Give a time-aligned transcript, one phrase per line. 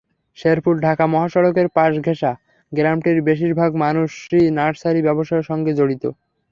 [0.37, 2.31] শেরপুর-ঢাকা মহাসড়কের পাশঘেঁষা
[2.71, 6.03] গ্রামটির বেশির ভাগ মানুষই নার্সারি ব্যবসার সঙ্গে জড়িত।